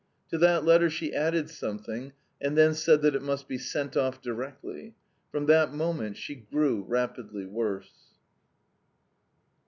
To 0.29 0.37
that 0.39 0.65
letter 0.65 0.89
she 0.89 1.13
added 1.13 1.47
something, 1.51 2.13
and 2.41 2.57
then 2.57 2.73
said 2.73 3.03
that 3.03 3.13
it 3.13 3.21
must 3.21 3.47
be 3.47 3.59
sent 3.59 3.95
off 3.95 4.19
directly. 4.19 4.95
From 5.31 5.45
that 5.45 5.73
moment 5.75 6.17
she 6.17 6.33
grew, 6.33 6.81
rapidly 6.85 7.45
worse." 7.45 8.15